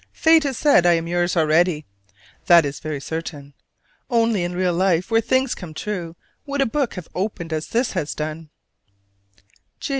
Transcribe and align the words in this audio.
Fate 0.13 0.41
has 0.45 0.57
said 0.57 0.83
I 0.83 0.93
am 0.93 1.05
yours 1.07 1.37
already. 1.37 1.85
That 2.47 2.65
is 2.65 2.79
very 2.79 2.99
certain. 2.99 3.53
Only 4.09 4.43
in 4.43 4.55
real 4.55 4.73
life 4.73 5.11
where 5.11 5.21
things 5.21 5.53
come 5.53 5.75
true 5.75 6.15
would 6.47 6.59
a 6.61 6.65
book 6.65 6.95
have 6.95 7.07
opened 7.13 7.53
as 7.53 7.67
this 7.67 7.91
has 7.91 8.15
done. 8.15 8.49